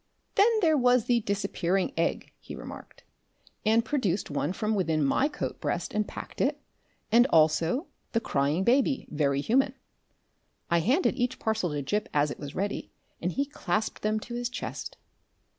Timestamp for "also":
7.27-7.85